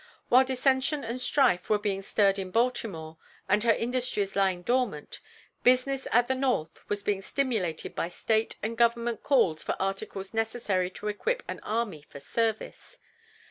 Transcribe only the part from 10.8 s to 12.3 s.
to equip an army for